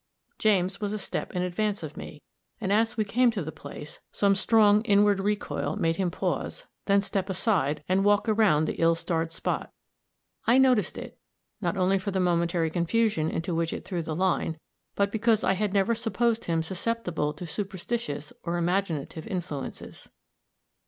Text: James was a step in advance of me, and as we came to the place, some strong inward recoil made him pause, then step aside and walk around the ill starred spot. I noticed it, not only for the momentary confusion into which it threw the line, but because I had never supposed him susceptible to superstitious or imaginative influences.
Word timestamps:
James 0.39 0.81
was 0.81 0.93
a 0.93 0.97
step 0.97 1.31
in 1.35 1.43
advance 1.43 1.83
of 1.83 1.95
me, 1.95 2.23
and 2.59 2.73
as 2.73 2.97
we 2.97 3.05
came 3.05 3.29
to 3.29 3.43
the 3.43 3.51
place, 3.51 3.99
some 4.11 4.33
strong 4.33 4.81
inward 4.81 5.19
recoil 5.19 5.75
made 5.75 5.97
him 5.97 6.09
pause, 6.09 6.65
then 6.85 7.01
step 7.03 7.29
aside 7.29 7.83
and 7.87 8.03
walk 8.03 8.27
around 8.27 8.65
the 8.65 8.81
ill 8.81 8.95
starred 8.95 9.31
spot. 9.31 9.71
I 10.47 10.57
noticed 10.57 10.97
it, 10.97 11.19
not 11.61 11.77
only 11.77 11.99
for 11.99 12.09
the 12.09 12.19
momentary 12.19 12.71
confusion 12.71 13.29
into 13.29 13.53
which 13.53 13.71
it 13.73 13.85
threw 13.85 14.01
the 14.01 14.15
line, 14.15 14.57
but 14.95 15.11
because 15.11 15.43
I 15.43 15.53
had 15.53 15.71
never 15.71 15.93
supposed 15.93 16.45
him 16.45 16.63
susceptible 16.63 17.31
to 17.33 17.45
superstitious 17.45 18.33
or 18.41 18.57
imaginative 18.57 19.27
influences. 19.27 20.09